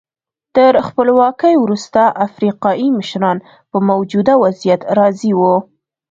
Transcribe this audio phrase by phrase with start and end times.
[0.55, 3.37] تر خپلواکۍ وروسته افریقایي مشران
[3.71, 5.55] په موجوده وضعیت راضي وو.